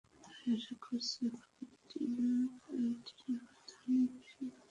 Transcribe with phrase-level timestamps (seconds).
[0.23, 4.59] তাই আশা করছি, এখন প্রতিটি ব্যাংক আইটি নিরাপত্তায় অনেক বেশি মনোযোগী হবে।